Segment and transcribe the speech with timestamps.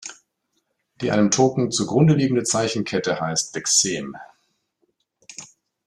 [1.01, 4.15] Die einem Token zu Grunde liegende Zeichenkette heißt Lexem.